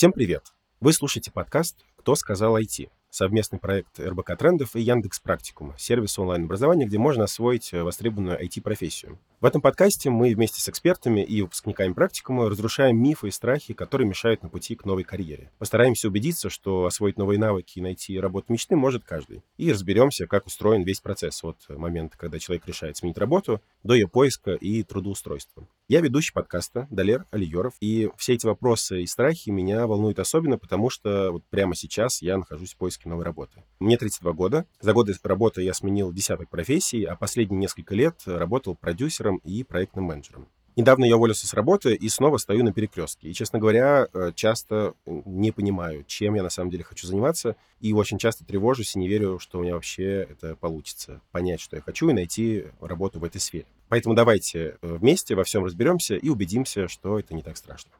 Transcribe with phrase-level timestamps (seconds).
[0.00, 0.54] Всем привет!
[0.80, 6.86] Вы слушаете подкаст «Кто сказал IT?» совместный проект РБК Трендов и Яндекс Практикума, сервис онлайн-образования,
[6.86, 9.18] где можно освоить э, востребованную IT-профессию.
[9.40, 14.06] В этом подкасте мы вместе с экспертами и выпускниками практикума разрушаем мифы и страхи, которые
[14.06, 15.50] мешают на пути к новой карьере.
[15.56, 19.42] Постараемся убедиться, что освоить новые навыки и найти работу мечты может каждый.
[19.56, 24.08] И разберемся, как устроен весь процесс от момента, когда человек решает сменить работу, до ее
[24.08, 25.66] поиска и трудоустройства.
[25.88, 30.90] Я ведущий подкаста Далер Алиеров, и все эти вопросы и страхи меня волнуют особенно, потому
[30.90, 33.64] что вот прямо сейчас я нахожусь в поиске новой работы.
[33.80, 34.66] Мне 32 года.
[34.80, 40.04] За годы работы я сменил десяток профессий, а последние несколько лет работал продюсером и проектным
[40.04, 40.48] менеджером.
[40.76, 43.28] Недавно я уволился с работы и снова стою на перекрестке.
[43.28, 47.56] И, честно говоря, э, часто не понимаю, чем я на самом деле хочу заниматься.
[47.80, 51.20] И очень часто тревожусь и не верю, что у меня вообще это получится.
[51.32, 53.66] Понять, что я хочу, и найти работу в этой сфере.
[53.88, 57.90] Поэтому давайте э, вместе во всем разберемся и убедимся, что это не так страшно.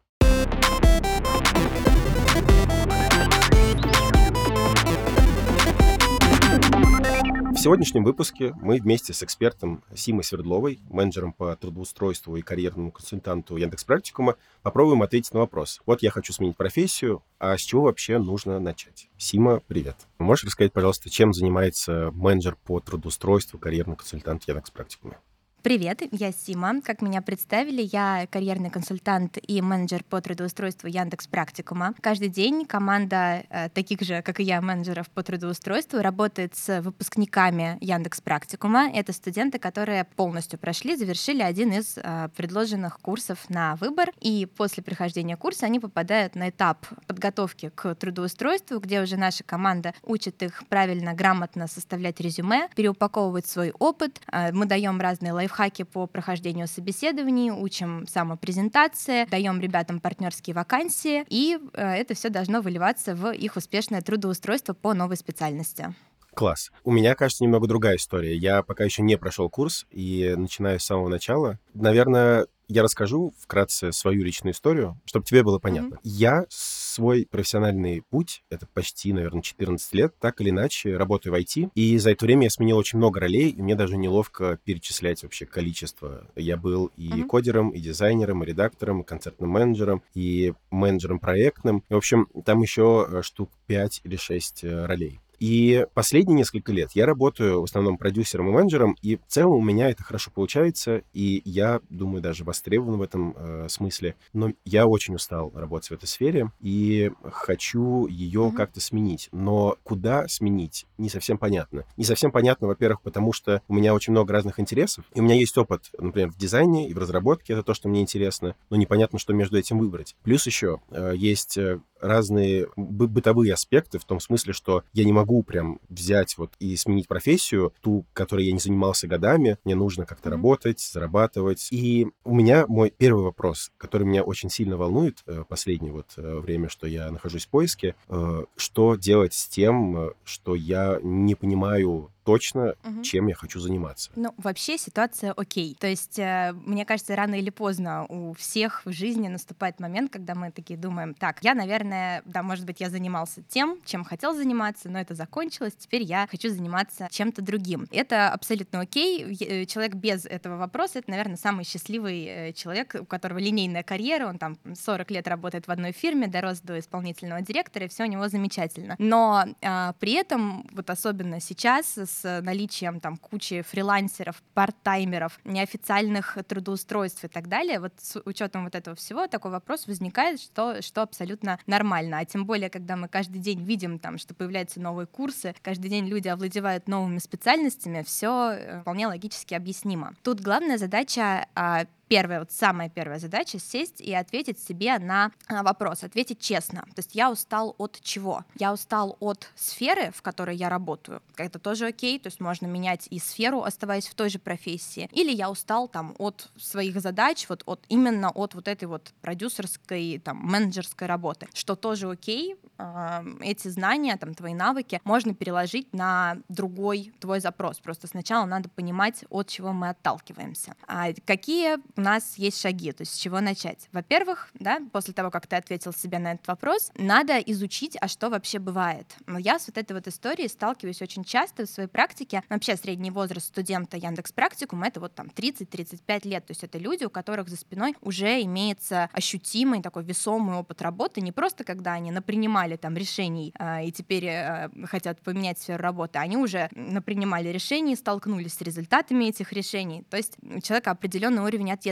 [7.61, 13.85] Сегодняшнем выпуске мы вместе с экспертом Симой Свердловой, менеджером по трудоустройству и карьерному консультанту Яндекс
[13.85, 15.83] Практикума, попробуем ответить на вопрос.
[15.85, 19.11] Вот я хочу сменить профессию, а с чего вообще нужно начать?
[19.19, 19.97] Сима, привет.
[20.19, 25.19] Можешь рассказать, пожалуйста, чем занимается менеджер по трудоустройству, карьерный консультант Яндекс Практикума?
[25.63, 26.81] Привет, я Сима.
[26.81, 31.93] Как меня представили, я карьерный консультант и менеджер по трудоустройству Яндекс Практикума.
[32.01, 37.77] Каждый день команда э, таких же, как и я, менеджеров по трудоустройству работает с выпускниками
[37.83, 38.91] Яндекс Практикума.
[38.91, 44.83] Это студенты, которые полностью прошли, завершили один из э, предложенных курсов на выбор, и после
[44.83, 50.67] прохождения курса они попадают на этап подготовки к трудоустройству, где уже наша команда учит их
[50.69, 54.23] правильно, грамотно составлять резюме, переупаковывать свой опыт.
[54.33, 61.25] Э, мы даем разные лайфхаки лайфхаки по прохождению собеседований, учим самопрезентации, даем ребятам партнерские вакансии,
[61.29, 65.95] и э, это все должно выливаться в их успешное трудоустройство по новой специальности.
[66.35, 66.71] Класс.
[66.85, 68.37] У меня, кажется, немного другая история.
[68.37, 71.59] Я пока еще не прошел курс и начинаю с самого начала.
[71.75, 75.97] Наверное, я расскажу вкратце свою личную историю, чтобы тебе было понятно.
[75.97, 76.01] Mm-hmm.
[76.05, 76.45] Я
[76.91, 81.99] свой профессиональный путь, это почти, наверное, 14 лет, так или иначе работаю в IT, и
[81.99, 86.27] за это время я сменил очень много ролей, и мне даже неловко перечислять вообще количество.
[86.37, 87.27] Я был и mm-hmm.
[87.27, 91.85] кодером, и дизайнером, и редактором, и концертным менеджером, и менеджером проектным.
[91.89, 95.21] в общем, там еще э, штук 5 или 6 э, ролей.
[95.41, 99.63] И последние несколько лет я работаю в основном продюсером и менеджером, и в целом у
[99.63, 104.17] меня это хорошо получается, и я думаю, даже востребован в этом э, смысле.
[104.35, 108.53] Но я очень устал работать в этой сфере и хочу ее mm-hmm.
[108.55, 109.31] как-то сменить.
[109.33, 111.87] Но куда сменить, не совсем понятно.
[111.97, 115.37] Не совсем понятно, во-первых, потому что у меня очень много разных интересов, и у меня
[115.37, 119.19] есть опыт, например, в дизайне и в разработке, это то, что мне интересно, но непонятно,
[119.19, 120.17] что между этим выбрать.
[120.23, 121.59] Плюс еще э, есть
[122.01, 127.09] разные бытовые аспекты в том смысле, что я не могу прям взять вот и сменить
[127.09, 129.59] профессию, ту, которой я не занимался годами.
[129.65, 130.33] Мне нужно как-то mm-hmm.
[130.33, 131.69] работать, зарабатывать.
[131.71, 136.39] И у меня мой первый вопрос, который меня очень сильно волнует э, последнее вот э,
[136.39, 142.11] время, что я нахожусь в поиске, э, что делать с тем, что я не понимаю
[142.25, 143.03] точно, угу.
[143.03, 144.11] чем я хочу заниматься.
[144.17, 145.77] Ну, вообще ситуация окей.
[145.79, 150.35] То есть, э, мне кажется, рано или поздно у всех в жизни наступает момент, когда
[150.35, 154.89] мы такие думаем, так, я, наверное, да, может быть, я занимался тем, чем хотел заниматься,
[154.89, 157.87] но это закончилось, теперь я хочу заниматься чем-то другим.
[157.91, 159.37] Это абсолютно окей.
[159.41, 164.29] Э, человек без этого вопроса, это, наверное, самый счастливый э, человек, у которого линейная карьера,
[164.29, 168.07] он там 40 лет работает в одной фирме, дорос до исполнительного директора, и все у
[168.07, 168.97] него замечательно.
[168.99, 177.25] Но а, при этом, вот особенно сейчас, с наличием там кучи фрилансеров, парт-таймеров, неофициальных трудоустройств
[177.25, 181.59] и так далее, вот с учетом вот этого всего такой вопрос возникает, что, что абсолютно
[181.67, 182.19] нормально.
[182.19, 186.07] А тем более, когда мы каждый день видим там, что появляются новые курсы, каждый день
[186.07, 190.15] люди овладевают новыми специальностями, все э, вполне логически объяснимо.
[190.23, 195.63] Тут главная задача а, первая, вот самая первая задача— сесть и ответить себе на а,
[195.63, 196.83] вопрос, ответить честно.
[196.83, 198.45] То есть я устал от чего?
[198.57, 201.23] Я устал от сферы, в которой я работаю.
[201.37, 205.09] Это тоже окей, то есть можно менять и сферу, оставаясь в той же профессии.
[205.13, 210.21] Или я устал там от своих задач, вот от именно от вот этой вот продюсерской,
[210.25, 216.39] там, менеджерской работы, что тоже окей, э, эти знания, там, твои навыки можно переложить на
[216.49, 217.79] другой твой запрос.
[217.79, 220.75] Просто сначала надо понимать, от чего мы отталкиваемся.
[220.89, 223.91] А какие у нас есть шаги, то есть с чего начать?
[223.93, 228.31] Во-первых, да, после того, как ты ответил себе на этот вопрос, надо изучить, а что
[228.31, 229.15] вообще бывает.
[229.27, 232.43] Но я с вот этой вот историей сталкиваюсь очень часто в своей практике.
[232.49, 237.05] Вообще средний возраст студента Яндекс Практикум это вот там 30-35 лет, то есть это люди,
[237.05, 242.11] у которых за спиной уже имеется ощутимый такой весомый опыт работы, не просто когда они
[242.11, 247.95] напринимали там решений э, и теперь э, хотят поменять сферу работы, они уже напринимали решений,
[247.95, 251.90] столкнулись с результатами этих решений, то есть у человека определенный уровень ответственности.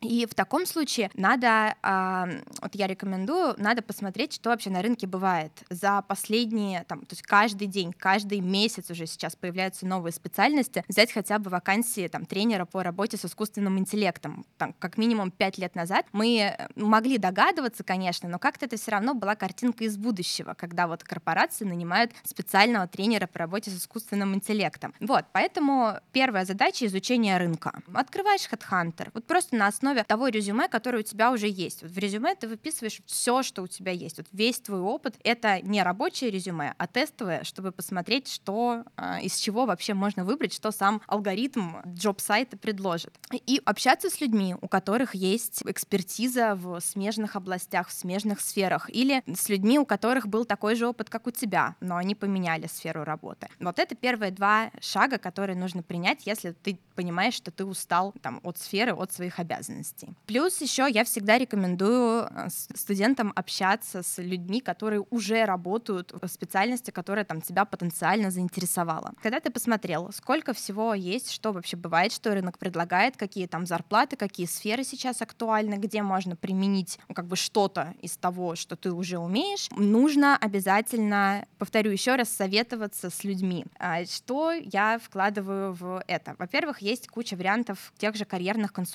[0.00, 5.06] И в таком случае надо, э, вот я рекомендую, надо посмотреть, что вообще на рынке
[5.06, 5.52] бывает.
[5.70, 11.12] За последние, там, то есть каждый день, каждый месяц уже сейчас появляются новые специальности, взять
[11.12, 14.44] хотя бы вакансии там, тренера по работе с искусственным интеллектом.
[14.58, 18.90] Там, как минимум пять лет назад мы э, могли догадываться, конечно, но как-то это все
[18.92, 24.34] равно была картинка из будущего, когда вот корпорации нанимают специального тренера по работе с искусственным
[24.34, 24.94] интеллектом.
[25.00, 27.80] Вот, поэтому первая задача— изучение рынка.
[27.92, 31.82] Открываешь HeadHunter, вот просто на основе того резюме, которое у тебя уже есть.
[31.82, 34.18] Вот в резюме ты выписываешь все, что у тебя есть.
[34.18, 39.36] Вот весь твой опыт— это не рабочее резюме, а тестовое, чтобы посмотреть, что э, из
[39.36, 43.14] чего вообще можно выбрать, что сам алгоритм джоб-сайта предложит.
[43.46, 49.22] И общаться с людьми, у которых есть экспертиза в смежных областях, в смежных сферах, или
[49.34, 53.02] с людьми, у которых был такой же опыт, как у тебя, но они поменяли сферу
[53.02, 53.48] работы.
[53.60, 58.40] Вот это первые два шага, которые нужно принять, если ты понимаешь, что ты устал там,
[58.42, 60.08] от сферы, от своих обязанностей.
[60.26, 66.90] Плюс еще я всегда рекомендую э, студентам общаться с людьми, которые уже работают в специальности,
[66.90, 69.12] которая там тебя потенциально заинтересовала.
[69.22, 74.16] Когда ты посмотрел, сколько всего есть, что вообще бывает, что рынок предлагает, какие там зарплаты,
[74.16, 78.92] какие сферы сейчас актуальны, где можно применить ну, как бы что-то из того, что ты
[78.92, 83.64] уже умеешь, нужно обязательно, повторю еще раз, советоваться с людьми.
[83.78, 86.34] А, что я вкладываю в это?
[86.38, 88.85] Во-первых, есть куча вариантов тех же карьерных консультаций.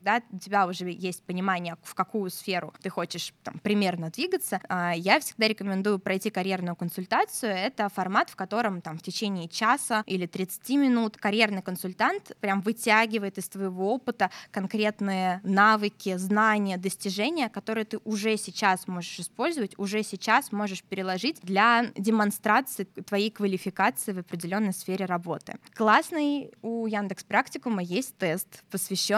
[0.00, 0.22] Да?
[0.30, 4.60] У тебя уже есть понимание, в какую сферу ты хочешь там, примерно двигаться.
[4.68, 7.52] А, я всегда рекомендую пройти карьерную консультацию.
[7.52, 13.38] Это формат, в котором там, в течение часа или 30 минут карьерный консультант прям вытягивает
[13.38, 20.52] из твоего опыта конкретные навыки, знания, достижения, которые ты уже сейчас можешь использовать, уже сейчас
[20.52, 25.56] можешь переложить для демонстрации твоей квалификации в определенной сфере работы.
[25.74, 29.11] Классный у Яндекс Практикума есть тест, посвященный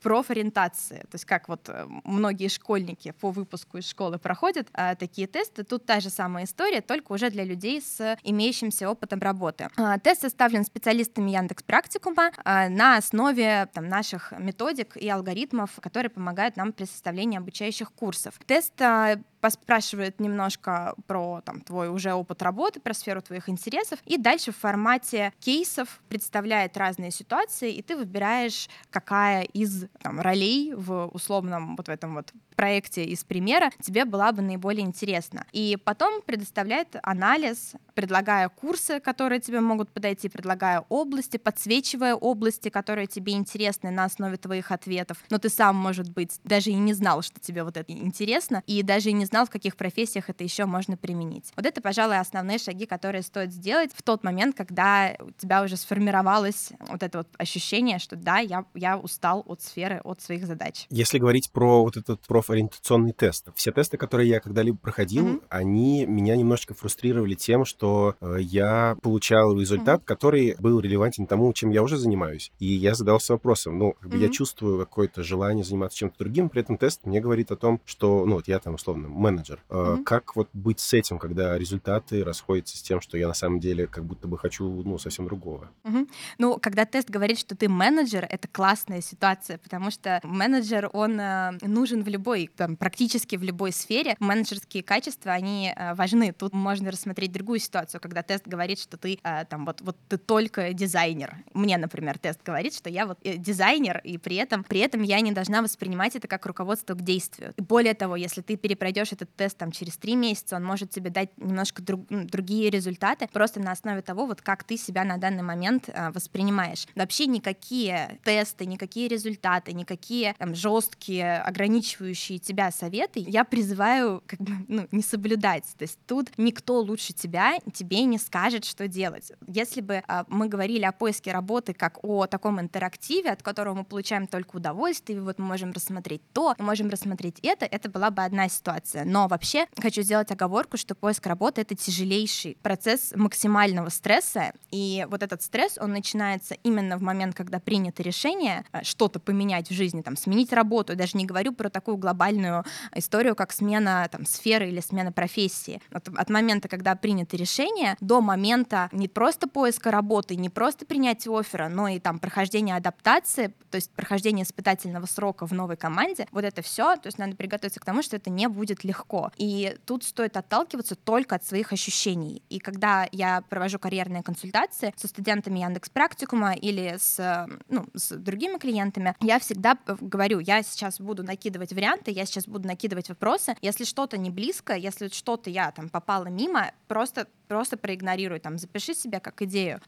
[0.00, 1.00] профориентации.
[1.10, 5.64] То есть как вот э, многие школьники по выпуску из школы проходят а, такие тесты,
[5.64, 9.68] тут та же самая история, только уже для людей с имеющимся опытом работы.
[9.76, 16.10] А, тест составлен специалистами Яндекс Практикума а, на основе там, наших методик и алгоритмов, которые
[16.10, 18.34] помогают нам при составлении обучающих курсов.
[18.46, 24.18] Тест а, поспрашивает немножко про там, твой уже опыт работы, про сферу твоих интересов, и
[24.18, 31.10] дальше в формате кейсов представляет разные ситуации, и ты выбираешь, какая из там, ролей в
[31.12, 35.46] условном вот в этом вот проекте из примера тебе была бы наиболее интересна.
[35.52, 43.06] И потом предоставляет анализ, предлагая курсы, которые тебе могут подойти, предлагая области, подсвечивая области, которые
[43.06, 45.16] тебе интересны на основе твоих ответов.
[45.30, 48.82] Но ты сам, может быть, даже и не знал, что тебе вот это интересно, и
[48.82, 51.52] даже и не знал, в каких профессиях это еще можно применить.
[51.56, 55.76] Вот это, пожалуй, основные шаги, которые стоит сделать в тот момент, когда у тебя уже
[55.76, 60.86] сформировалось вот это вот ощущение, что да, я, я устал от сферы, от своих задач.
[60.90, 65.42] Если говорить про вот этот профориентационный тест, все тесты, которые я когда-либо проходил, mm-hmm.
[65.48, 70.04] они меня немножечко фрустрировали тем, что э, я получал результат, mm-hmm.
[70.04, 72.52] который был релевантен тому, чем я уже занимаюсь.
[72.58, 74.22] И я задался вопросом, ну, как бы mm-hmm.
[74.22, 78.24] я чувствую какое-то желание заниматься чем-то другим, при этом тест мне говорит о том, что,
[78.26, 79.62] ну, вот я там, условно, менеджер.
[79.68, 80.04] Mm-hmm.
[80.04, 83.86] Как вот быть с этим, когда результаты расходятся с тем, что я на самом деле
[83.86, 85.70] как будто бы хочу, ну, совсем другого?
[85.84, 86.08] Mm-hmm.
[86.38, 91.52] Ну, когда тест говорит, что ты менеджер, это классная ситуация, потому что менеджер, он э,
[91.62, 94.16] нужен в любой, там, практически в любой сфере.
[94.20, 96.32] Менеджерские качества, они э, важны.
[96.32, 100.18] Тут можно рассмотреть другую ситуацию, когда тест говорит, что ты э, там вот, вот ты
[100.18, 101.36] только дизайнер.
[101.54, 105.32] Мне, например, тест говорит, что я вот дизайнер, и при этом, при этом я не
[105.32, 107.54] должна воспринимать это как руководство к действию.
[107.56, 111.30] Более того, если ты перепройдешь этот тест там через три месяца, он может тебе дать
[111.36, 115.88] немножко друг, другие результаты, просто на основе того, вот как ты себя на данный момент
[116.14, 116.86] воспринимаешь.
[116.94, 124.52] Вообще никакие тесты, никакие результаты, никакие там жесткие, ограничивающие тебя советы я призываю как бы
[124.68, 125.64] ну, не соблюдать.
[125.78, 129.32] То есть тут никто лучше тебя тебе не скажет, что делать.
[129.46, 133.84] Если бы а, мы говорили о поиске работы как о таком интерактиве, от которого мы
[133.84, 138.22] получаем только удовольствие, вот мы можем рассмотреть то, мы можем рассмотреть это, это была бы
[138.22, 139.04] одна ситуация.
[139.04, 145.22] Но вообще хочу сделать оговорку, что поиск работы— это тяжелейший процесс максимального стресса, и вот
[145.22, 150.02] этот стресс, он начинается именно в момент, когда принято решение а, что-то поменять в жизни,
[150.02, 150.92] там, сменить работу.
[150.92, 155.80] Я даже не говорю про такую глобальную историю, как смена там, сферы или смена профессии.
[155.92, 161.30] От, от момента, когда принято решение, до момента не просто поиска работы, не просто принятия
[161.30, 166.44] оффера, но и там прохождения адаптации, то есть прохождение испытательного срока в новой команде, вот
[166.44, 169.30] это все, то есть надо приготовиться к тому, что это не будет легко.
[169.36, 172.42] И тут стоит отталкиваться только от своих ощущений.
[172.48, 178.58] И когда я провожу карьерные консультации со студентами Яндекс Практикума или с, ну, с другими
[178.60, 183.56] клиентами, я всегда говорю, я сейчас буду накидывать варианты, я сейчас буду накидывать вопросы.
[183.62, 188.94] Если что-то не близко, если что-то я там попала мимо, просто просто проигнорируй, там, запиши
[188.94, 189.80] себе как идею.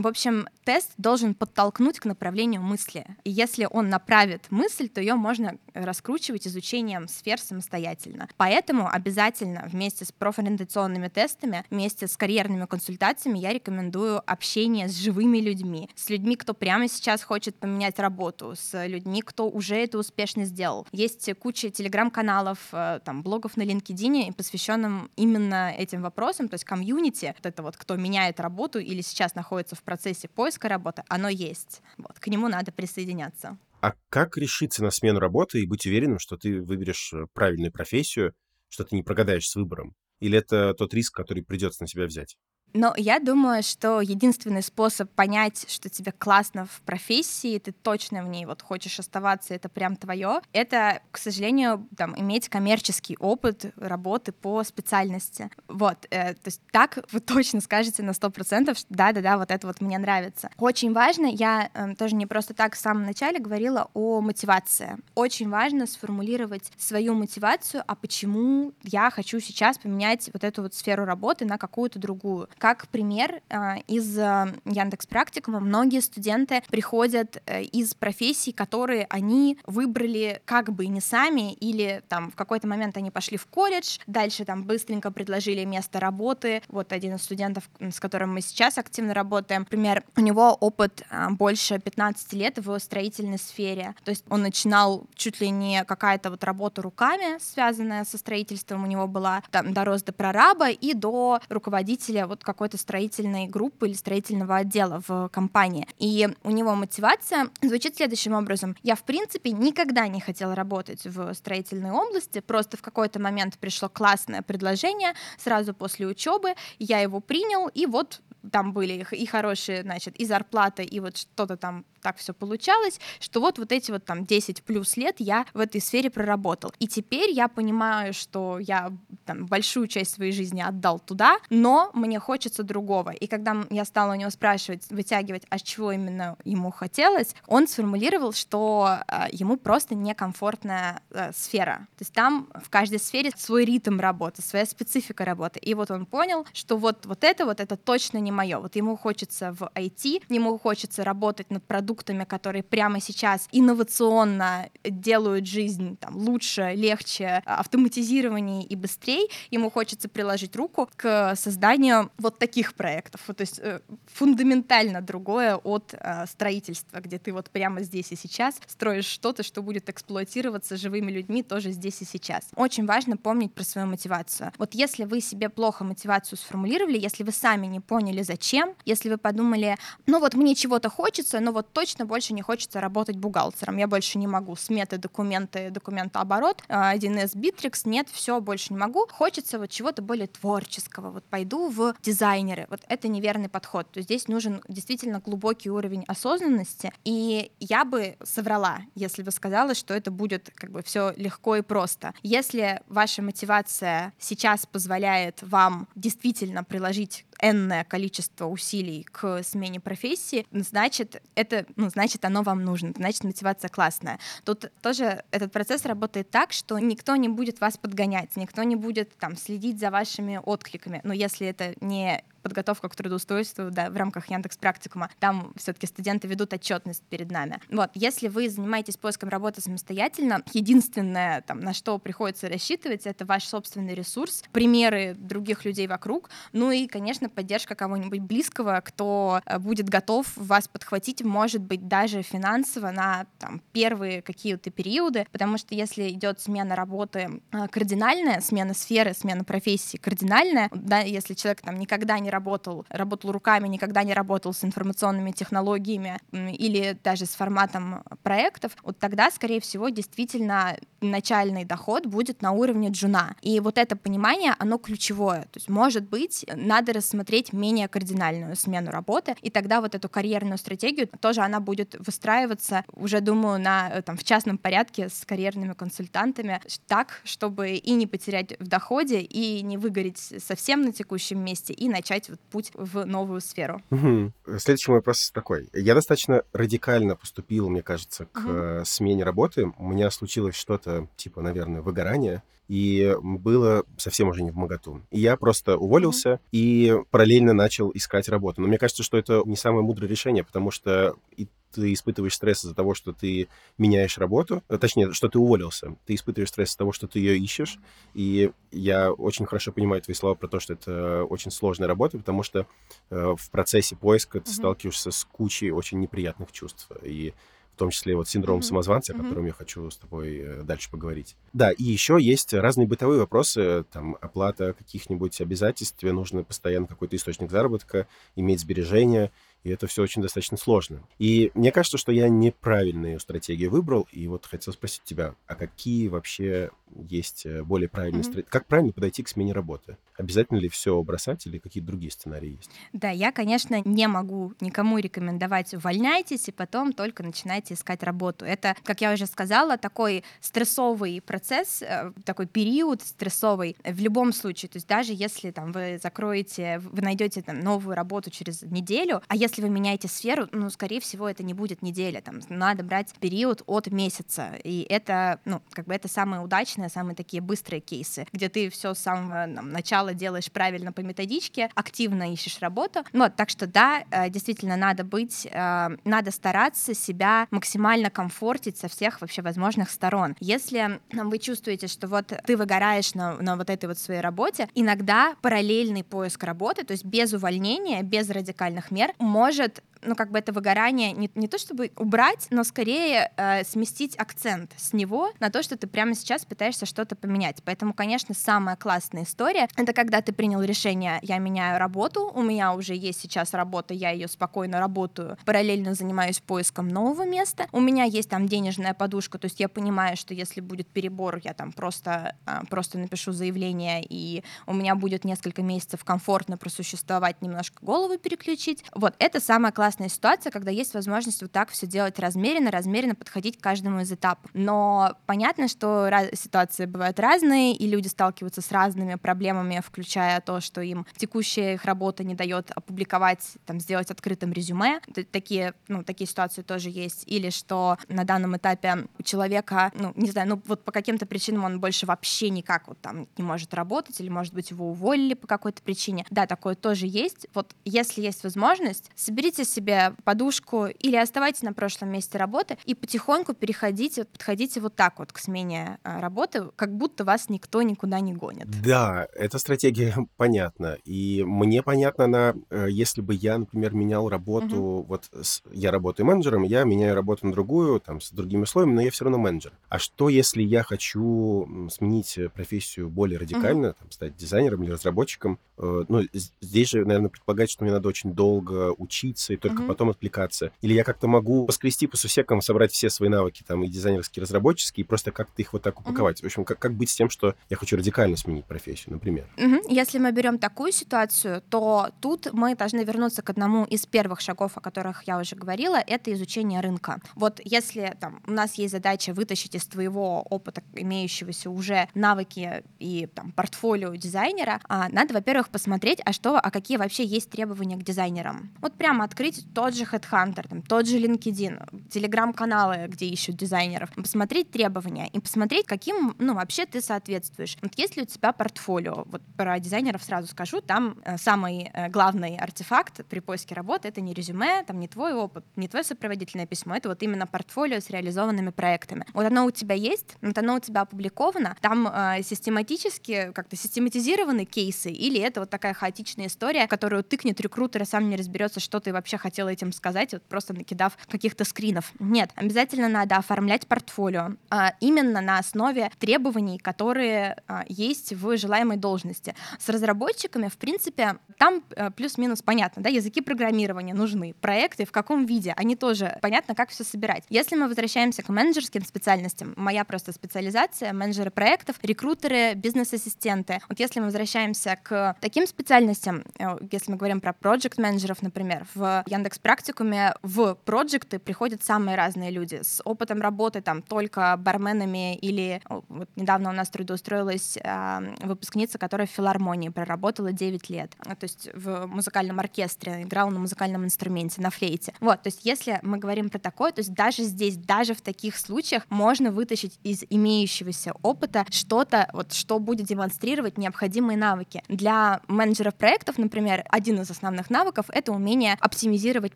[0.00, 3.04] В общем, тест должен подтолкнуть к направлению мысли.
[3.24, 8.26] И если он направит мысль, то ее можно раскручивать изучением сфер самостоятельно.
[8.38, 15.36] Поэтому обязательно вместе с профориентационными тестами, вместе с карьерными консультациями я рекомендую общение с живыми
[15.36, 20.46] людьми, с людьми, кто прямо сейчас хочет поменять работу, с людьми, кто уже это успешно
[20.46, 20.86] сделал.
[20.92, 27.34] Есть куча телеграм-каналов, э, там, блогов на LinkedIn, посвященным именно этим вопросам, то есть комьюнити,
[27.36, 31.82] вот это вот, кто меняет работу или сейчас находится в процессе поиска работы, оно есть.
[31.98, 33.58] Вот, к нему надо присоединяться.
[33.80, 38.32] А как решиться на смену работы и быть уверенным, что ты выберешь э, правильную профессию,
[38.68, 39.96] что ты не прогадаешь с выбором?
[40.20, 42.36] Или это тот риск, который придется на себя взять?
[42.72, 48.28] Но я думаю, что единственный способ понять, что тебе классно в профессии, ты точно в
[48.28, 54.32] ней вот хочешь оставаться, это прям твое, это, к сожалению, там, иметь коммерческий опыт работы
[54.32, 55.50] по специальности.
[55.68, 59.66] Вот, э, то есть так вы точно скажете на сто процентов, что да-да-да, вот это
[59.66, 60.50] вот мне нравится.
[60.58, 64.96] Очень важно, я э, тоже не просто так в самом начале говорила о мотивации.
[65.14, 71.04] Очень важно сформулировать свою мотивацию, а почему я хочу сейчас поменять вот эту вот сферу
[71.04, 77.62] работы на какую-то другую как пример, а, из а, Яндекс Практикума многие студенты приходят э,
[77.62, 83.10] из профессий, которые они выбрали как бы не сами, или там в какой-то момент они
[83.10, 86.62] пошли в колледж, дальше там быстренько предложили место работы.
[86.68, 91.78] Вот один из студентов, с которым мы сейчас активно работаем, например, у него опыт больше
[91.78, 93.94] 15 лет в строительной сфере.
[94.04, 98.86] То есть он начинал чуть ли не какая-то вот работа руками, связанная со строительством, у
[98.86, 104.56] него была там дорос до прораба и до руководителя вот какой-то строительной группы или строительного
[104.56, 105.86] отдела в компании.
[105.98, 108.76] И у него мотивация звучит следующим образом.
[108.82, 113.88] Я, в принципе, никогда не хотела работать в строительной области, просто в какой-то момент пришло
[113.88, 120.16] классное предложение сразу после учебы, я его принял, и вот там были и хорошие, значит,
[120.16, 124.24] и зарплата, и вот что-то там так все получалось, что вот вот эти вот там
[124.24, 126.72] 10 плюс лет я в этой сфере проработал.
[126.78, 128.92] И теперь я понимаю, что я
[129.26, 133.10] там большую часть своей жизни отдал туда, но мне хочется другого.
[133.10, 138.32] И когда я стала у него спрашивать, вытягивать, а чего именно ему хотелось, он сформулировал,
[138.32, 141.86] что э, ему просто некомфортная э, сфера.
[141.96, 145.58] То есть там в каждой сфере свой ритм работы, своя специфика работы.
[145.60, 148.58] И вот он понял, что вот, вот это вот это точно не мое.
[148.58, 155.46] Вот ему хочется в IT, ему хочется работать над продуктами, которые прямо сейчас инновационно делают
[155.46, 159.28] жизнь там, лучше, легче, автоматизированнее и быстрее.
[159.50, 163.22] Ему хочется приложить руку к созданию вот таких проектов.
[163.26, 168.16] Вот, то есть э, фундаментально другое от э, строительства, где ты вот прямо здесь и
[168.16, 172.48] сейчас строишь что-то, что будет эксплуатироваться живыми людьми тоже здесь и сейчас.
[172.56, 174.52] Очень важно помнить про свою мотивацию.
[174.58, 178.74] Вот если вы себе плохо мотивацию сформулировали, если вы сами не поняли, поняли, зачем.
[178.84, 183.16] Если вы подумали, ну вот мне чего-то хочется, но вот точно больше не хочется работать
[183.16, 189.06] бухгалтером, я больше не могу, сметы, документы, документооборот, 1С, Bittrex, нет, все, больше не могу.
[189.10, 192.66] Хочется вот чего-то более творческого, вот пойду в дизайнеры.
[192.70, 193.90] Вот это неверный подход.
[193.90, 199.74] То есть здесь нужен действительно глубокий уровень осознанности, и я бы соврала, если бы сказала,
[199.74, 202.12] что это будет как бы все легко и просто.
[202.22, 211.22] Если ваша мотивация сейчас позволяет вам действительно приложить энное количество усилий к смене профессии, значит,
[211.34, 214.18] это, ну, значит, оно вам нужно, значит, мотивация классная.
[214.44, 219.16] Тут тоже этот процесс работает так, что никто не будет вас подгонять, никто не будет
[219.16, 221.00] там следить за вашими откликами.
[221.04, 225.10] Но если это не подготовка к трудоустройству да, в рамках Яндекс Практикума.
[225.18, 227.60] Там все-таки студенты ведут отчетность перед нами.
[227.70, 233.44] Вот, если вы занимаетесь поиском работы самостоятельно, единственное, там, на что приходится рассчитывать, это ваш
[233.44, 239.88] собственный ресурс, примеры других людей вокруг, ну и, конечно, поддержка кого-нибудь близкого, кто э, будет
[239.88, 246.08] готов вас подхватить, может быть, даже финансово на там, первые какие-то периоды, потому что если
[246.10, 252.18] идет смена работы э, кардинальная, смена сферы, смена профессии кардинальная, да, если человек там никогда
[252.18, 258.72] не работал, работал руками, никогда не работал с информационными технологиями или даже с форматом проектов,
[258.82, 263.36] вот тогда, скорее всего, действительно начальный доход будет на уровне джуна.
[263.42, 265.42] И вот это понимание, оно ключевое.
[265.42, 270.58] То есть, может быть, надо рассмотреть менее кардинальную смену работы, и тогда вот эту карьерную
[270.58, 275.74] стратегию тоже она будет выстраиваться, уже думаю, на, э, там, в частном порядке с карьерными
[275.74, 281.72] консультантами, так, чтобы и не потерять в доходе, и не выгореть совсем на текущем месте,
[281.72, 283.82] и начать вот путь в новую сферу.
[283.90, 284.32] Угу.
[284.58, 285.68] Следующий мой вопрос такой.
[285.72, 288.84] Я достаточно радикально поступил, мне кажется, к угу.
[288.84, 289.72] смене работы.
[289.78, 295.02] У меня случилось что-то типа, наверное, выгорания, и было совсем уже не в моготу.
[295.10, 296.38] И я просто уволился mm-hmm.
[296.52, 298.60] и параллельно начал искать работу.
[298.60, 302.64] Но мне кажется, что это не самое мудрое решение, потому что и ты испытываешь стресс
[302.64, 305.96] из-за того, что ты меняешь работу, э, точнее, что ты уволился.
[306.06, 307.78] Ты испытываешь стресс из-за того, что ты ее ищешь.
[308.14, 312.44] И я очень хорошо понимаю твои слова про то, что это очень сложная работа, потому
[312.44, 312.66] что
[313.10, 314.44] э, в процессе поиска mm-hmm.
[314.44, 316.88] ты сталкиваешься с кучей очень неприятных чувств.
[317.02, 317.34] И
[317.80, 318.62] том числе вот синдром mm-hmm.
[318.62, 319.20] самозванца, mm-hmm.
[319.20, 321.34] о котором я хочу с тобой э, дальше поговорить.
[321.54, 327.16] Да, и еще есть разные бытовые вопросы, там, оплата каких-нибудь обязательств, тебе нужно постоянно какой-то
[327.16, 328.06] источник заработка,
[328.36, 329.32] иметь сбережения,
[329.62, 331.02] и это все очень достаточно сложно.
[331.18, 336.08] И мне кажется, что я неправильную стратегию выбрал, и вот хотел спросить тебя, а какие
[336.08, 336.70] вообще
[337.08, 338.24] есть э, более правильные mm-hmm.
[338.24, 338.50] стратегии?
[338.50, 339.96] Как правильно подойти к смене работы?
[340.16, 342.70] Обязательно ли все бросать или какие-то другие сценарии есть?
[342.92, 348.44] Да, я, конечно, не могу никому рекомендовать увольняйтесь и потом только начинайте искать работу.
[348.44, 354.68] Это, как я уже сказала, такой стрессовый процесс, э, такой период стрессовый в любом случае.
[354.68, 359.36] То есть даже если там вы закроете, вы найдете там новую работу через неделю, а
[359.36, 363.12] если если вы меняете сферу, ну, скорее всего, это не будет неделя, там, надо брать
[363.18, 368.26] период от месяца, и это, ну, как бы это самые удачные, самые такие быстрые кейсы,
[368.32, 373.34] где ты все с самого там, начала делаешь правильно по методичке, активно ищешь работу, вот,
[373.34, 379.20] так что, да, э, действительно, надо быть, э, надо стараться себя максимально комфортить со всех
[379.20, 380.36] вообще возможных сторон.
[380.38, 385.34] Если вы чувствуете, что вот ты выгораешь на, на вот этой вот своей работе, иногда
[385.42, 390.52] параллельный поиск работы, то есть без увольнения, без радикальных мер, может ну, как бы это
[390.52, 395.62] выгорание не, не то чтобы убрать, но скорее э, сместить акцент с него на то,
[395.62, 397.62] что ты прямо сейчас пытаешься что-то поменять.
[397.64, 402.74] Поэтому, конечно, самая классная история— это когда ты принял решение, я меняю работу, у меня
[402.74, 408.04] уже есть сейчас работа, я ее спокойно работаю, параллельно занимаюсь поиском нового места, у меня
[408.04, 412.36] есть там денежная подушка, то есть я понимаю, что если будет перебор, я там просто,
[412.46, 418.84] э, просто напишу заявление, и у меня будет несколько месяцев комфортно просуществовать, немножко голову переключить.
[418.94, 423.16] Вот, это самая классная классная ситуация, когда есть возможность вот так все делать размеренно, размеренно
[423.16, 424.48] подходить к каждому из этапов.
[424.54, 430.80] Но понятно, что ситуации бывают разные, и люди сталкиваются с разными проблемами, включая то, что
[430.80, 435.00] им текущая их работа не дает опубликовать, там, сделать открытым резюме.
[435.32, 437.24] Такие, ну, такие ситуации тоже есть.
[437.26, 441.64] Или что на данном этапе у человека, ну, не знаю, ну, вот по каким-то причинам
[441.64, 445.48] он больше вообще никак вот там не может работать, или, может быть, его уволили по
[445.48, 446.24] какой-то причине.
[446.30, 447.48] Да, такое тоже есть.
[447.54, 452.94] Вот если есть возможность, соберите себе себе подушку или оставайтесь на прошлом месте работы и
[452.94, 458.20] потихоньку переходите, подходите вот так вот к смене а, работы, как будто вас никто никуда
[458.20, 458.66] не гонит.
[458.82, 460.98] Да, эта стратегия понятна.
[461.04, 465.02] И мне понятно она, э, если бы я, например, менял работу, угу.
[465.08, 469.00] вот с, я работаю менеджером, я меняю работу на другую, там, с другими условиями, но
[469.00, 469.72] я все равно менеджер.
[469.88, 473.96] А что, если я хочу сменить профессию более радикально, угу.
[473.98, 475.58] там, стать дизайнером или разработчиком?
[475.78, 476.22] Э, ну,
[476.60, 479.86] здесь же, наверное, предполагать, что мне надо очень долго учиться и только только mm-hmm.
[479.88, 480.72] потом отвлекаться.
[480.80, 484.44] Или я как-то могу поскрести по сусекам, собрать все свои навыки, там, и дизайнерские, и
[484.44, 486.38] разработческие, и просто как-то их вот так упаковать.
[486.38, 486.42] Mm-hmm.
[486.42, 489.46] В общем, как, как быть с тем, что я хочу радикально сменить профессию, например?
[489.56, 489.86] Mm-hmm.
[489.88, 494.72] Если мы берем такую ситуацию, то тут мы должны вернуться к одному из первых шагов,
[494.76, 497.20] о которых я уже говорила, это изучение рынка.
[497.34, 503.26] Вот если там, у нас есть задача вытащить из твоего опыта, имеющегося уже навыки и
[503.26, 508.02] там, портфолио дизайнера, а, надо, во-первых, посмотреть, а что, а какие вообще есть требования к
[508.02, 508.70] дизайнерам.
[508.80, 514.10] Вот прямо открыть открыть тот же Headhunter, там, тот же LinkedIn, телеграм-каналы, где ищут дизайнеров,
[514.10, 517.76] посмотреть требования и посмотреть, каким, ну, вообще ты соответствуешь.
[517.82, 519.24] Вот есть ли у тебя портфолио?
[519.26, 524.20] Вот про дизайнеров сразу скажу, там э, самый э, главный артефакт при поиске работы— это
[524.20, 528.10] не резюме, там не твой опыт, не твое сопроводительное письмо, это вот именно портфолио с
[528.10, 529.24] реализованными проектами.
[529.32, 534.64] Вот оно у тебя есть, вот оно у тебя опубликовано, там э, систематически, как-то систематизированы
[534.64, 539.00] кейсы, или это вот такая хаотичная история, которую тыкнет рекрутер и сам не разберется, что
[539.00, 542.12] ты вообще хотел этим сказать, вот просто накидав каких-то скринов.
[542.18, 548.96] Нет, обязательно надо оформлять портфолио а, именно на основе требований, которые а, есть в желаемой
[548.96, 549.54] должности.
[549.78, 555.46] С разработчиками, в принципе, там а, плюс-минус понятно, да, языки программирования нужны, проекты в каком
[555.46, 557.44] виде, они тоже понятно, как все собирать.
[557.48, 563.80] Если мы возвращаемся к менеджерским специальностям, моя просто специализация, менеджеры проектов, рекрутеры, бизнес-ассистенты.
[563.88, 569.22] Вот если мы возвращаемся к таким специальностям, э, если мы говорим про проект-менеджеров, например, в
[569.40, 575.80] Яндекс Практикуме в проекты приходят самые разные люди с опытом работы там только барменами или
[576.08, 581.70] вот недавно у нас трудоустроилась э, выпускница, которая в филармонии проработала 9 лет, то есть
[581.72, 585.14] в музыкальном оркестре играла на музыкальном инструменте, на флейте.
[585.20, 588.58] Вот, то есть если мы говорим про такое, то есть даже здесь, даже в таких
[588.58, 594.82] случаях можно вытащить из имеющегося опыта что-то, вот, что будет демонстрировать необходимые навыки.
[594.88, 599.19] Для менеджеров проектов, например, один из основных навыков— это умение оптимизировать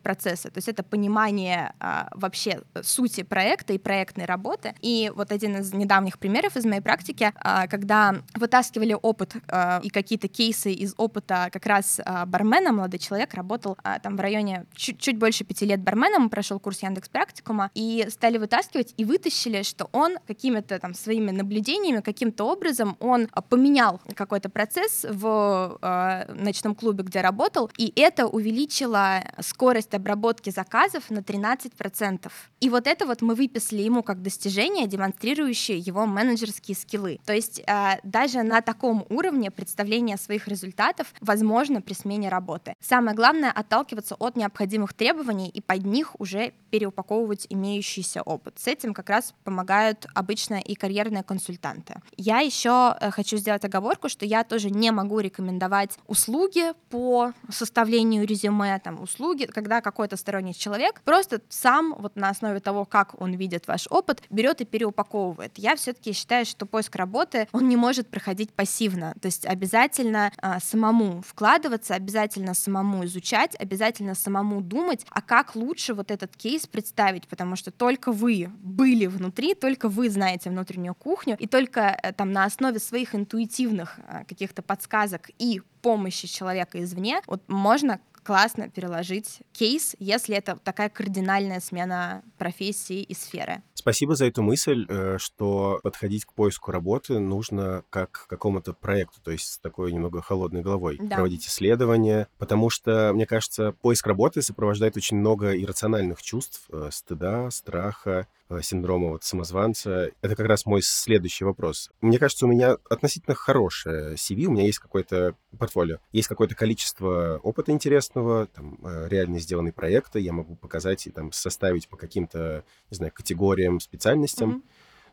[0.01, 4.73] процессы, то есть это понимание а, вообще сути проекта и проектной работы.
[4.81, 9.89] И вот один из недавних примеров из моей практики, а, когда вытаскивали опыт а, и
[9.89, 14.65] какие-то кейсы из опыта как раз а, бармена, молодой человек работал а, там в районе
[14.75, 19.63] чуть, чуть больше пяти лет барменом, прошел курс Яндекс Практикума, и стали вытаскивать и вытащили,
[19.63, 26.75] что он какими-то там своими наблюдениями, каким-то образом он поменял какой-то процесс в э, ночном
[26.75, 29.54] клубе, где работал, и это увеличило скорость
[29.95, 32.31] обработки заказов на 13%.
[32.61, 37.19] И вот это вот мы выписали ему как достижение, демонстрирующее его менеджерские скиллы.
[37.25, 42.73] То есть э, даже на таком уровне представление своих результатов возможно при смене работы.
[42.79, 48.59] Самое главное— отталкиваться от необходимых требований и под них уже переупаковывать имеющийся опыт.
[48.59, 52.01] С этим как раз помогают обычно и карьерные консультанты.
[52.17, 58.25] Я еще э, хочу сделать оговорку, что я тоже не могу рекомендовать услуги по составлению
[58.27, 63.33] резюме, там, услуги, когда какой-то сторонний человек просто сам вот на основе того, как он
[63.33, 65.53] видит ваш опыт, берет и переупаковывает.
[65.57, 70.59] Я все-таки считаю, что поиск работы, он не может проходить пассивно, то есть обязательно а,
[70.59, 77.27] самому вкладываться, обязательно самому изучать, обязательно самому думать, а как лучше вот этот кейс представить,
[77.27, 82.31] потому что только вы были внутри, только вы знаете внутреннюю кухню, и только э, там
[82.31, 89.41] на основе своих интуитивных э, каких-то подсказок и помощи человека извне, вот можно классно переложить
[89.53, 93.61] кейс, если это такая кардинальная смена профессии и сферы.
[93.75, 99.21] Спасибо за эту мысль, э, что подходить к поиску работы нужно как к какому-то проекту,
[99.21, 100.97] то есть с такой немного холодной головой.
[100.99, 101.17] Да.
[101.17, 107.51] Проводить исследования, потому что, мне кажется, поиск работы сопровождает очень много иррациональных чувств, э, стыда,
[107.51, 108.27] страха,
[108.61, 110.11] синдрома вот самозванца.
[110.21, 111.89] Это как раз мой следующий вопрос.
[112.01, 117.39] Мне кажется, у меня относительно хорошее CV, у меня есть какое-то портфолио, есть какое-то количество
[117.43, 122.95] опыта интересного, там, реально сделанные проекты, я могу показать и там составить по каким-то, не
[122.95, 124.63] знаю, категориям специальностям, mm-hmm.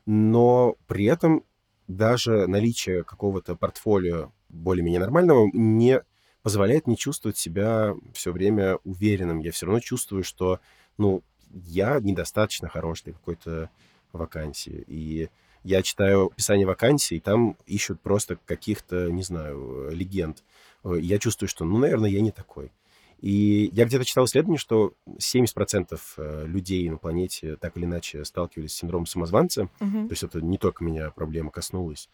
[0.07, 1.45] но при этом
[1.89, 6.03] даже наличие какого-то портфолио более-менее нормального не
[6.43, 9.39] позволяет не чувствовать себя все время уверенным.
[9.39, 10.61] Я все равно чувствую, что,
[10.99, 13.71] ну, я недостаточно хорош для какой-то
[14.13, 14.85] вакансии.
[14.87, 15.29] И
[15.65, 20.43] я читаю описание вакансий, и там ищут просто каких-то, не знаю, легенд.
[20.85, 22.73] Я чувствую, что, ну, наверное, я не такой.
[23.21, 28.73] И я где-то читал исследование, что 70% э, людей на планете так или иначе сталкивались
[28.73, 29.69] с синдромом самозванца.
[29.81, 30.09] Угу.
[30.09, 32.09] То есть это не только меня проблема коснулась.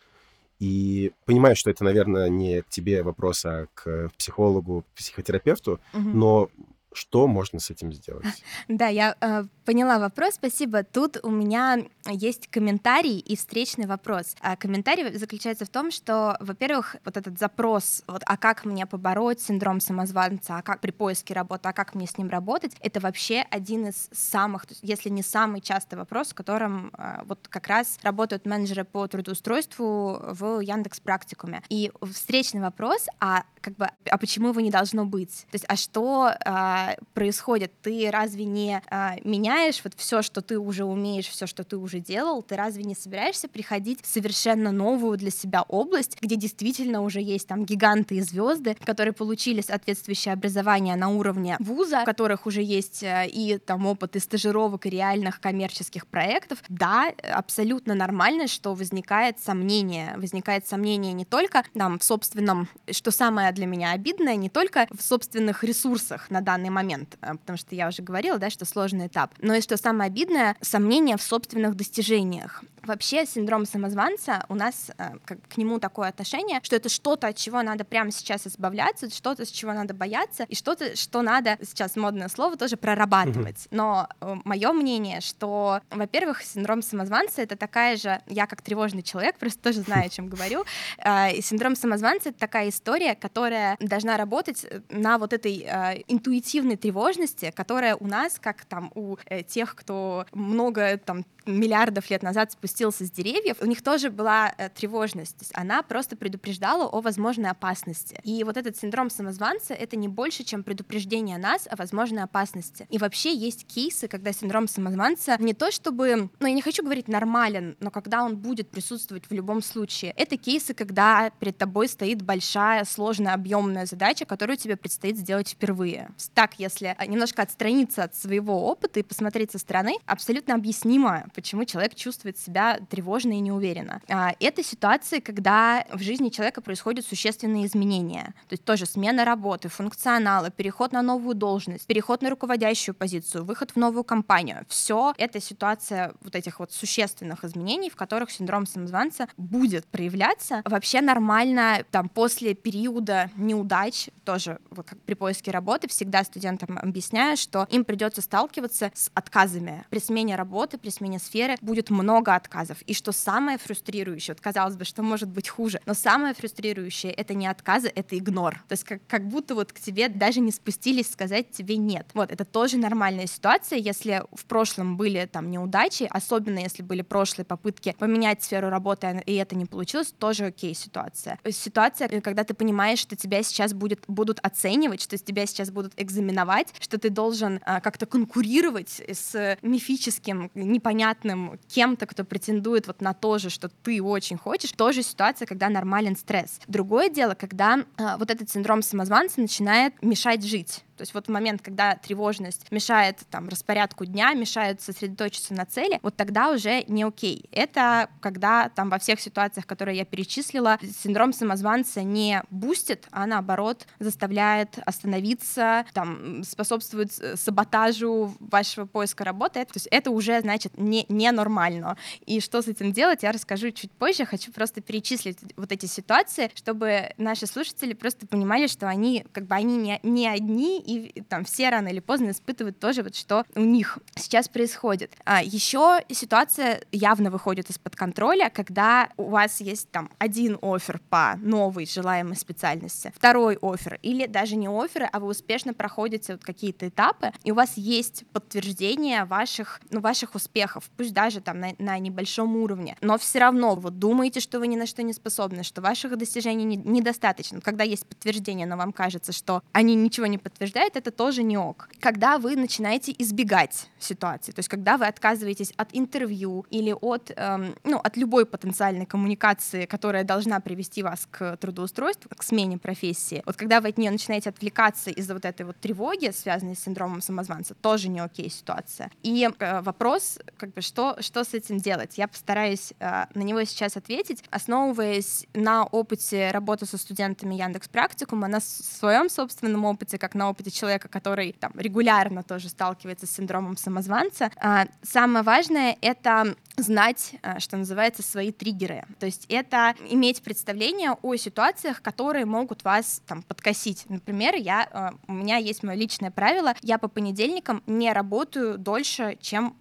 [0.58, 6.08] И понимаю, что это, наверное, не к тебе вопрос, а к психологу, психотерапевту, угу.
[6.10, 6.50] но
[6.92, 8.26] что можно с этим сделать?
[8.68, 10.82] Да, я э, поняла вопрос, спасибо.
[10.82, 14.36] Тут у меня есть комментарий и встречный вопрос.
[14.40, 19.40] А комментарий заключается в том, что, во-первых, вот этот запрос, вот, а как мне побороть
[19.40, 23.44] синдром самозванца, а как при поиске работы, а как мне с ним работать, это вообще
[23.50, 28.46] один из самых, если не самый частый вопрос, с которым э, вот как раз работают
[28.46, 31.62] менеджеры по трудоустройству в Яндекс Практикуме.
[31.68, 35.46] И встречный вопрос, а как бы, а почему его не должно быть?
[35.50, 37.72] То есть, а что э, э, происходит?
[37.82, 42.00] Ты разве не э, меняешь вот все, что ты уже умеешь, все, что ты уже
[42.00, 42.42] делал?
[42.42, 47.48] Ты разве не собираешься приходить в совершенно новую для себя область, где действительно уже есть
[47.48, 53.02] там гиганты и звезды, которые получили соответствующее образование на уровне вуза, у которых уже есть
[53.02, 56.58] э, и там опыт и стажировок, и реальных коммерческих проектов?
[56.68, 60.14] Да, абсолютно нормально, что возникает сомнение.
[60.16, 65.02] Возникает сомнение не только там в собственном, что самое для меня обидное, не только в
[65.02, 69.34] собственных ресурсах на данный момент, э, потому что я уже говорила, да, что сложный этап,
[69.40, 72.62] но и что самое обидное, сомнение в собственных достижениях.
[72.88, 77.36] Вообще синдром самозванца у нас э, как, к нему такое отношение, что это что-то, от
[77.36, 81.96] чего надо прямо сейчас избавляться, что-то, с чего надо бояться, и что-то, что надо, сейчас
[81.96, 83.68] модное слово, тоже прорабатывать.
[83.70, 89.36] Но э, мое мнение, что, во-первых, синдром самозванца— это такая же, я как тревожный человек,
[89.38, 90.64] просто тоже знаю, о чем говорю,
[90.98, 97.52] э, синдром самозванца— это такая история, которая должна работать на вот этой э, интуитивной тревожности,
[97.54, 103.04] которая у нас, как там у э, тех, кто много там миллиардов лет назад спустился
[103.04, 105.36] с деревьев, у них тоже была э, тревожность.
[105.36, 108.20] То есть она просто предупреждала о возможной опасности.
[108.24, 112.86] И вот этот синдром самозванца— это не больше, чем предупреждение нас о возможной опасности.
[112.90, 117.08] И вообще есть кейсы, когда синдром самозванца не то чтобы, ну я не хочу говорить
[117.08, 120.12] нормален, но когда он будет присутствовать в любом случае.
[120.16, 126.10] Это кейсы, когда перед тобой стоит большая, сложная, объемная задача, которую тебе предстоит сделать впервые.
[126.34, 131.64] Так, если э, немножко отстраниться от своего опыта и посмотреть со стороны, абсолютно объяснимо, почему
[131.64, 134.02] человек чувствует себя тревожно и неуверенно.
[134.08, 138.34] А, это ситуации, когда в жизни человека происходят существенные изменения.
[138.48, 143.70] То есть тоже смена работы, функционала, переход на новую должность, переход на руководящую позицию, выход
[143.70, 144.64] в новую компанию.
[144.68, 150.62] Все это ситуация вот этих вот существенных изменений, в которых синдром самозванца будет проявляться.
[150.64, 157.36] Вообще нормально там после периода неудач, тоже вот как при поиске работы, всегда студентам объясняю,
[157.36, 162.80] что им придется сталкиваться с отказами при смене работы, при смене сферы будет много отказов.
[162.82, 167.34] И что самое фрустрирующее, вот казалось бы, что может быть хуже, но самое фрустрирующее— это
[167.34, 168.54] не отказы, это игнор.
[168.68, 172.06] То есть как, как будто вот к тебе даже не спустились сказать тебе нет.
[172.14, 177.44] Вот, это тоже нормальная ситуация, если в прошлом были там неудачи, особенно если были прошлые
[177.44, 181.38] попытки поменять сферу работы, и это не получилось, тоже окей ситуация.
[181.50, 186.68] Ситуация, когда ты понимаешь, что тебя сейчас будет, будут оценивать, что тебя сейчас будут экзаменовать,
[186.80, 193.14] что ты должен а, как-то конкурировать с мифическим, непонятным непонятным кем-то, кто претендует вот на
[193.14, 196.60] то же, что ты очень хочешь, тоже ситуация, когда нормален стресс.
[196.66, 200.84] Другое дело, когда э, вот этот синдром самозванца начинает мешать жить.
[200.98, 205.98] То есть вот в момент, когда тревожность мешает там распорядку дня, мешает сосредоточиться на цели,
[206.02, 207.48] вот тогда уже не окей.
[207.52, 213.86] Это когда там во всех ситуациях, которые я перечислила, синдром самозванца не бустит, а наоборот
[214.00, 219.64] заставляет остановиться, там способствует саботажу вашего поиска работы.
[219.64, 221.96] То есть это уже значит не ненормально.
[222.26, 224.24] И что с этим делать, я расскажу чуть позже.
[224.24, 229.54] Хочу просто перечислить вот эти ситуации, чтобы наши слушатели просто понимали, что они как бы
[229.54, 233.60] они не, не одни и там все рано или поздно испытывают тоже вот что у
[233.60, 235.12] них сейчас происходит.
[235.24, 241.34] А еще ситуация явно выходит из-под контроля, когда у вас есть там один офер по
[241.36, 246.88] новой желаемой специальности, второй офер или даже не оферы, а вы успешно проходите вот какие-то
[246.88, 251.98] этапы, и у вас есть подтверждение ваших, ну, ваших успехов, пусть даже там на, на
[251.98, 255.82] небольшом уровне, но все равно вот думаете, что вы ни на что не способны, что
[255.82, 257.60] ваших достижений не, недостаточно.
[257.60, 261.58] Когда есть подтверждение, но вам кажется, что они ничего не подтверждают, подтверждает, это тоже не
[261.58, 261.88] ок.
[262.00, 267.74] Когда вы начинаете избегать ситуации, то есть когда вы отказываетесь от интервью или от, эм,
[267.84, 273.56] ну, от любой потенциальной коммуникации, которая должна привести вас к трудоустройству, к смене профессии, вот
[273.56, 277.74] когда вы от нее начинаете отвлекаться из-за вот этой вот тревоги, связанной с синдромом самозванца,
[277.74, 279.10] тоже не окей ситуация.
[279.22, 282.18] И э, вопрос, как бы, что, что с этим делать?
[282.18, 288.48] Я постараюсь э, на него сейчас ответить, основываясь на опыте работы со студентами Яндекс Практикума,
[288.48, 293.30] на своем собственном опыте, как на опыте опыте человека, который там, регулярно тоже сталкивается с
[293.30, 299.04] синдромом самозванца, а, самое важное— это знать, а, что называется, свои триггеры.
[299.18, 304.04] То есть это иметь представление о ситуациях, которые могут вас там подкосить.
[304.08, 309.36] Например, я, а, у меня есть мое личное правило, я по понедельникам не работаю дольше,
[309.40, 309.76] чем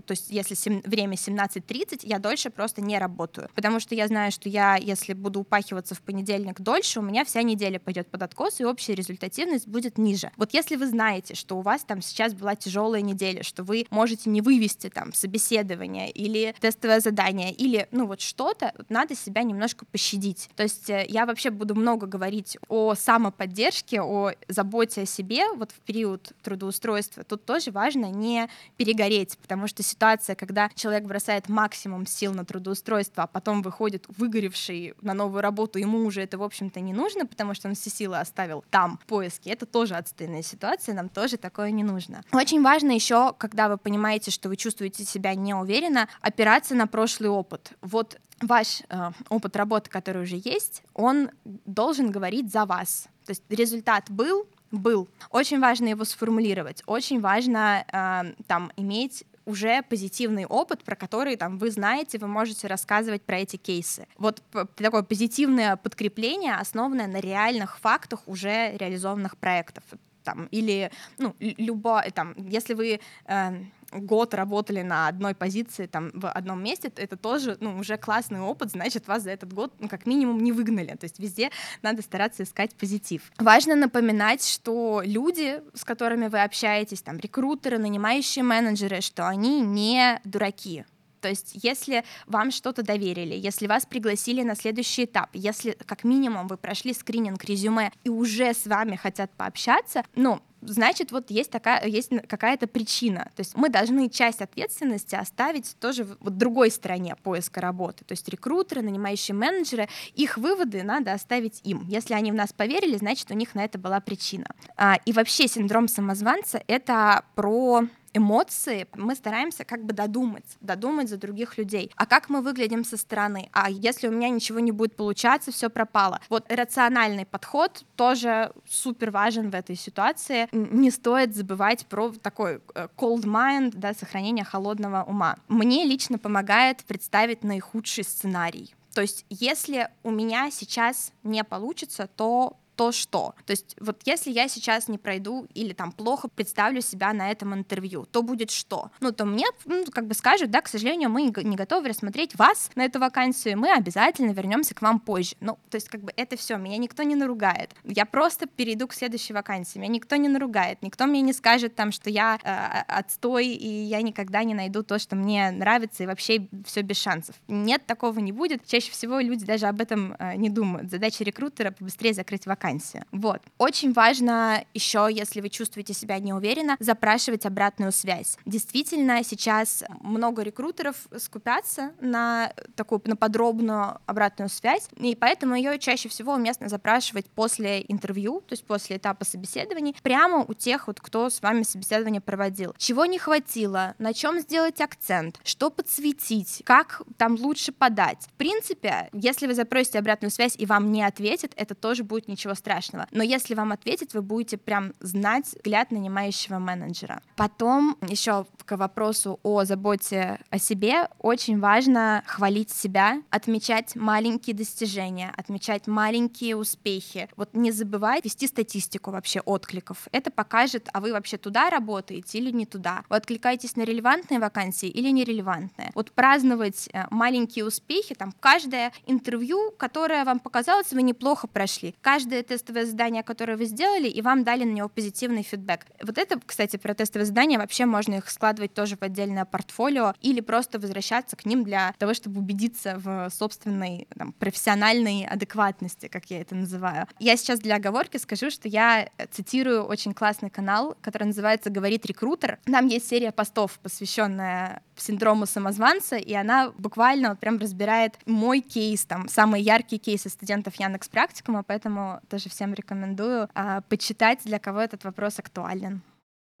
[0.00, 4.32] то есть если сем- время 17.30, я дольше просто не работаю, потому что я знаю,
[4.32, 8.60] что я, если буду упахиваться в понедельник дольше, у меня вся неделя пойдет под откос,
[8.60, 10.30] и общая результативность будет ниже.
[10.36, 14.30] Вот если вы знаете, что у вас там сейчас была тяжелая неделя, что вы можете
[14.30, 20.48] не вывести там собеседование или тестовое задание, или ну вот что-то, надо себя немножко пощадить.
[20.56, 25.70] То есть э, я вообще буду много говорить о самоподдержке, о заботе о себе вот
[25.70, 27.24] в период трудоустройства.
[27.24, 33.24] Тут тоже важно не перегореть, потому что ситуация, когда человек бросает максимум сил на трудоустройство,
[33.24, 37.54] а потом выходит выгоревший на новую работу, ему уже это, в общем-то, не нужно, потому
[37.54, 39.50] что он все силы оставил там, в поиске.
[39.50, 42.22] Это тоже отстойная ситуация, нам тоже такое не нужно.
[42.32, 47.72] Очень важно еще, когда вы понимаете, что вы чувствуете себя неуверенно, опираться на прошлый опыт.
[47.80, 53.08] Вот ваш э, опыт работы, который уже есть, он должен говорить за вас.
[53.24, 55.08] То есть результат был, был.
[55.30, 61.58] Очень важно его сформулировать, очень важно э, там иметь уже позитивный опыт, про который там
[61.58, 64.06] вы знаете, вы можете рассказывать про эти кейсы.
[64.18, 64.42] Вот
[64.76, 69.84] такое позитивное подкрепление, основанное на реальных фактах уже реализованных проектов
[70.24, 73.52] там, или, ну, любо, там, если вы э,
[73.94, 78.70] год работали на одной позиции, там, в одном месте, это тоже, ну, уже классный опыт,
[78.70, 81.50] значит, вас за этот год, ну, как минимум, не выгнали, то есть везде
[81.82, 83.30] надо стараться искать позитив.
[83.38, 90.20] Важно напоминать, что люди, с которыми вы общаетесь, там, рекрутеры, нанимающие менеджеры, что они не
[90.24, 90.84] дураки,
[91.24, 96.48] то есть, если вам что-то доверили, если вас пригласили на следующий этап, если как минимум
[96.48, 101.86] вы прошли скрининг резюме и уже с вами хотят пообщаться, ну, значит, вот есть такая,
[101.86, 103.30] есть какая-то причина.
[103.36, 108.04] То есть мы должны часть ответственности оставить тоже вот другой стороне поиска работы.
[108.04, 111.84] То есть рекрутеры, нанимающие менеджеры, их выводы надо оставить им.
[111.88, 114.46] Если они в нас поверили, значит, у них на это была причина.
[114.76, 121.18] А, и вообще синдром самозванца— это про эмоции мы стараемся как бы додумать, додумать за
[121.18, 121.90] других людей.
[121.96, 123.50] А как мы выглядим со стороны?
[123.52, 126.20] А если у меня ничего не будет получаться, все пропало.
[126.30, 130.48] Вот рациональный подход тоже супер важен в этой ситуации.
[130.52, 135.36] Не стоит забывать про такой э, cold mind, да, сохранение холодного ума.
[135.48, 138.74] Мне лично помогает представить наихудший сценарий.
[138.94, 143.34] То есть, если у меня сейчас не получится, то то что.
[143.46, 147.54] То есть вот если я сейчас не пройду или там плохо представлю себя на этом
[147.54, 148.90] интервью, то будет что?
[149.00, 152.70] Ну, то мне ну, как бы скажут, да, к сожалению, мы не готовы рассмотреть вас
[152.74, 155.36] на эту вакансию, мы обязательно вернемся к вам позже.
[155.40, 157.74] Ну, то есть как бы это все, меня никто не наругает.
[157.84, 161.92] Я просто перейду к следующей вакансии, меня никто не наругает, никто мне не скажет там,
[161.92, 166.48] что я э, отстой и я никогда не найду то, что мне нравится и вообще
[166.66, 167.36] все без шансов.
[167.48, 168.66] Нет, такого не будет.
[168.66, 170.90] Чаще всего люди даже об этом э, не думают.
[170.90, 173.04] Задача рекрутера побыстрее закрыть вакансию вакансия.
[173.12, 173.40] Вот.
[173.58, 178.36] Очень важно еще, если вы чувствуете себя неуверенно, запрашивать обратную связь.
[178.46, 186.08] Действительно, сейчас много рекрутеров скупятся на такую на подробную обратную связь, и поэтому ее чаще
[186.08, 191.28] всего уместно запрашивать после интервью, то есть после этапа собеседований, прямо у тех, вот, кто
[191.28, 192.74] с вами собеседование проводил.
[192.78, 198.26] Чего не хватило, на чем сделать акцент, что подсветить, как там лучше подать.
[198.28, 202.53] В принципе, если вы запросите обратную связь и вам не ответят, это тоже будет ничего
[202.54, 203.06] страшного.
[203.10, 207.20] Но если вам ответить, вы будете прям знать взгляд нанимающего менеджера.
[207.36, 215.32] Потом еще к вопросу о заботе о себе очень важно хвалить себя, отмечать маленькие достижения,
[215.36, 217.28] отмечать маленькие успехи.
[217.36, 220.08] Вот не забывать вести статистику вообще откликов.
[220.12, 223.04] Это покажет, а вы вообще туда работаете или не туда.
[223.08, 225.90] Вы откликаетесь на релевантные вакансии или нерелевантные.
[225.94, 231.94] Вот праздновать э, маленькие успехи, там каждое интервью, которое вам показалось, вы неплохо прошли.
[232.00, 235.86] Каждое тестовое задание, которое вы сделали, и вам дали на него позитивный фидбэк.
[236.02, 240.40] Вот это, кстати, про тестовые задания, вообще можно их складывать тоже в отдельное портфолио или
[240.40, 246.40] просто возвращаться к ним для того, чтобы убедиться в собственной там, профессиональной адекватности, как я
[246.40, 247.06] это называю.
[247.18, 252.58] Я сейчас для оговорки скажу, что я цитирую очень классный канал, который называется «Говорит рекрутер».
[252.64, 259.04] Там есть серия постов, посвященная синдрому самозванца, и она буквально вот прям разбирает мой кейс,
[259.04, 264.80] там, самые яркие кейсы студентов Яндекс Практикума, поэтому тоже всем рекомендую а, почитать, для кого
[264.80, 266.02] этот вопрос актуален.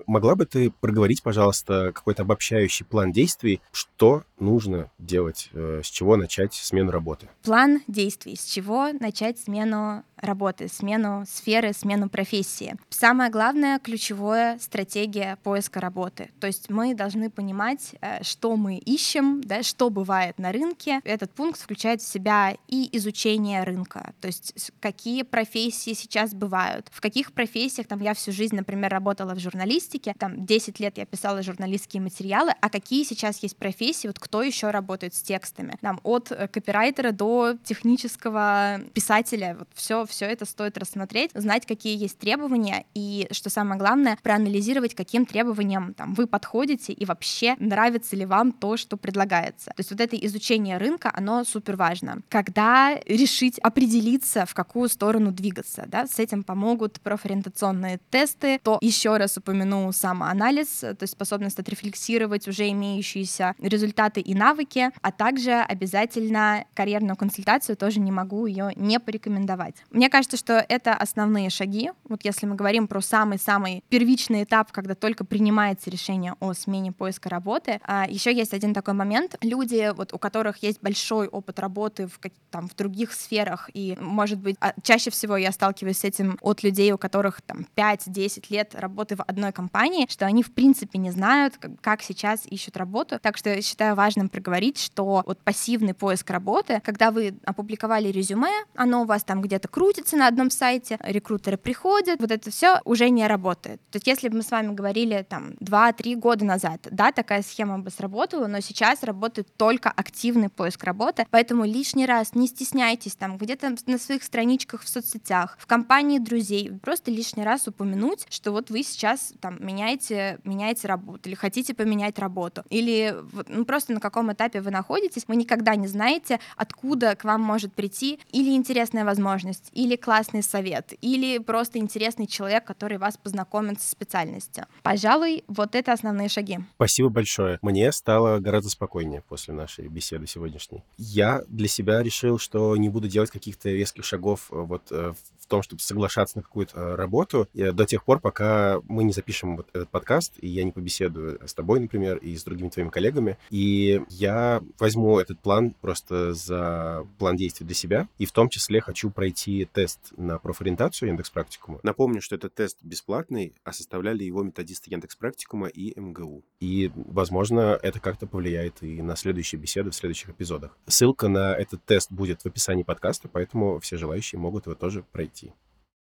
[0.06, 6.16] Могла бы ты проговорить, пожалуйста, какой-то обобщающий план действий, что нужно делать, э, с чего
[6.16, 7.28] начать смену работы?
[7.42, 12.76] План действий, с чего начать смену работы, смену сферы, смену профессии.
[12.90, 16.30] Самое главное, ключевое— стратегия поиска работы.
[16.40, 21.00] То есть мы должны понимать, э, что мы ищем, да, что бывает на рынке.
[21.04, 27.00] Этот пункт включает в себя и изучение рынка, то есть какие профессии сейчас бывают, в
[27.00, 31.42] каких профессиях, там я всю жизнь, например, работала в журналистике, там 10 лет я писала
[31.42, 36.32] журналистские материалы, а какие сейчас есть профессии, вот кто еще работает с текстами, там от
[36.32, 42.86] э, копирайтера до технического писателя, вот все, все это стоит рассмотреть, знать, какие есть требования
[42.94, 48.52] и, что самое главное, проанализировать, каким требованиям там вы подходите и вообще нравится ли вам
[48.52, 49.66] то, что предлагается.
[49.66, 52.20] То есть вот это изучение рынка, оно супер важно.
[52.28, 59.16] Когда решить определиться, в какую сторону двигаться, да, с этим помогут профориентационные тесты, то еще
[59.16, 66.66] раз упомяну самоанализ, то есть способность отрефлексировать уже имеющиеся результаты и навыки, а также обязательно
[66.74, 69.74] карьерную консультацию тоже не могу ее не порекомендовать.
[69.90, 71.90] Мне кажется, что это основные шаги.
[72.08, 77.28] Вот если мы говорим про самый-самый первичный этап, когда только принимается решение о смене поиска
[77.28, 79.36] работы, а еще есть один такой момент.
[79.42, 82.18] Люди, вот у которых есть большой опыт работы в,
[82.50, 86.62] там, в других сферах, и, может быть, а, чаще всего я сталкиваюсь с этим от
[86.62, 91.10] людей, у которых там 5-10 лет работы в одной компании, что они, в принципе, не
[91.10, 93.18] знают, как сейчас ищут работу.
[93.18, 99.02] Так что считаю важным проговорить, что вот пассивный поиск работы, когда вы опубликовали резюме, оно
[99.02, 103.26] у вас там где-то крутится на одном сайте, рекрутеры приходят, вот это все уже не
[103.26, 103.82] работает.
[103.90, 107.78] То есть если бы мы с вами говорили там 2-3 года назад, да, такая схема
[107.78, 113.36] бы сработала, но сейчас работает только активный поиск работы, поэтому лишний раз не стесняйтесь там
[113.36, 118.70] где-то на своих страничках в соцсетях, в компании друзей, просто лишний раз упомянуть, что вот
[118.70, 123.14] вы сейчас там меняете, меняете работу или хотите поменять работу, или
[123.48, 127.74] ну, просто на каком этапе вы находитесь, вы никогда не знаете, откуда к вам может
[127.74, 133.90] прийти или интересная возможность, или классный совет, или просто интересный человек, который вас познакомит с
[133.90, 134.66] специальностью.
[134.82, 136.58] Пожалуй, вот это основные шаги.
[136.76, 137.58] Спасибо большое.
[137.62, 140.82] Мне стало гораздо спокойнее после нашей беседы сегодняшней.
[140.96, 145.12] Я для себя решил, что не буду делать каких-то резких шагов э, вот э,
[145.44, 149.56] в том, чтобы соглашаться на какую-то э, работу до тех пор, пока мы не запишем
[149.56, 153.38] вот этот подкаст, и я не побеседую с тобой, например, и с другими твоими коллегами.
[153.50, 158.80] И я возьму этот план просто за план действий для себя, и в том числе
[158.80, 161.80] хочу пройти тест на профориентацию Яндекс Практикума.
[161.82, 166.42] Напомню, что этот тест бесплатный, а составляли его методисты Яндекс Практикума и МГУ.
[166.60, 170.76] И, возможно, это как-то повлияет и на следующие беседы в следующих эпизодах.
[170.86, 175.33] Ссылка на этот тест будет в описании подкаста, поэтому все желающие могут его тоже пройти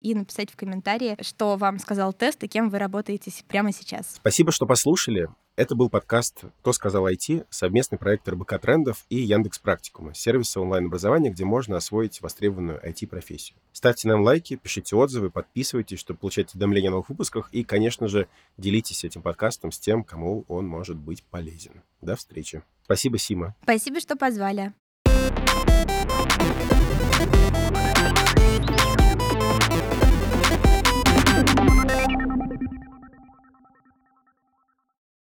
[0.03, 4.15] и написать в комментарии, что вам сказал тест и кем вы работаете прямо сейчас.
[4.15, 5.29] Спасибо, что послушали.
[5.55, 11.29] Это был подкаст «Кто сказал IT», совместный проект РБК Трендов и Яндекс Практикума, сервиса онлайн-образования,
[11.29, 13.55] где можно освоить востребованную IT-профессию.
[13.71, 18.27] Ставьте нам лайки, пишите отзывы, подписывайтесь, чтобы получать уведомления о новых выпусках и, конечно же,
[18.57, 21.83] делитесь этим подкастом с тем, кому он может быть полезен.
[22.01, 22.63] До встречи.
[22.83, 23.55] Спасибо, Сима.
[23.61, 24.73] Спасибо, что позвали.